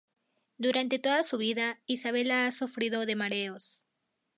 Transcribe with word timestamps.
Durante 0.57 0.97
toda 0.97 1.21
su 1.21 1.37
vida, 1.37 1.79
Isabella 1.85 2.47
ha 2.47 2.51
sufrido 2.51 3.05
de 3.05 3.15
mareos. 3.15 3.83